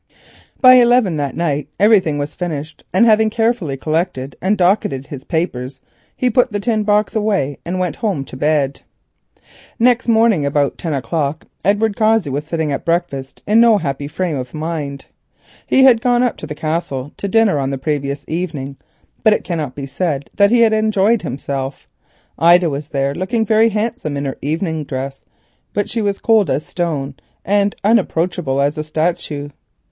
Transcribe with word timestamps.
By 0.59 0.73
eleven 0.77 1.17
that 1.17 1.35
night 1.37 1.67
everything 1.79 2.17
was 2.17 2.33
finished, 2.33 2.83
and 2.91 3.05
having 3.05 3.29
carefully 3.29 3.77
collected 3.77 4.35
and 4.41 4.57
docketed 4.57 5.05
his 5.05 5.23
papers, 5.23 5.79
he 6.17 6.27
put 6.31 6.51
the 6.51 6.59
tin 6.59 6.81
box 6.83 7.15
away 7.15 7.59
and 7.63 7.77
went 7.77 7.97
home 7.97 8.25
to 8.25 8.35
bed. 8.35 8.81
Next 9.77 10.07
morning, 10.07 10.43
about 10.43 10.79
ten 10.79 10.95
o'clock, 10.95 11.45
Edward 11.63 11.95
Cossey 11.95 12.31
was 12.31 12.47
sitting 12.47 12.71
at 12.71 12.83
breakfast 12.83 13.43
in 13.45 13.59
no 13.61 13.77
happy 13.77 14.07
frame 14.07 14.37
of 14.37 14.55
mind. 14.55 15.05
He 15.67 15.83
had 15.83 16.01
gone 16.01 16.23
up 16.23 16.35
to 16.37 16.47
the 16.47 16.55
Castle 16.55 17.11
to 17.17 17.27
dinner 17.27 17.59
on 17.59 17.69
the 17.69 17.77
previous 17.77 18.25
evening, 18.27 18.77
but 19.23 19.33
it 19.33 19.43
cannot 19.43 19.75
be 19.75 19.85
said 19.85 20.31
that 20.33 20.49
he 20.49 20.61
had 20.61 20.73
enjoyed 20.73 21.21
himself. 21.21 21.85
Ida 22.39 22.71
was 22.71 22.89
there, 22.89 23.13
looking 23.13 23.45
very 23.45 23.69
handsome 23.69 24.17
in 24.17 24.25
her 24.25 24.39
evening 24.41 24.83
dress, 24.83 25.25
but 25.73 25.87
she 25.91 26.01
was 26.01 26.17
cold 26.17 26.49
as 26.49 26.63
a 26.63 26.65
stone 26.65 27.13
and 27.45 27.75
unapproachable 27.83 28.59
as 28.61 28.79
a 28.79 28.83
statue. 28.83 29.49